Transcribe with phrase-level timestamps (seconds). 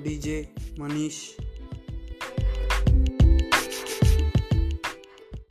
[0.00, 0.48] DJ
[0.78, 1.49] Manish.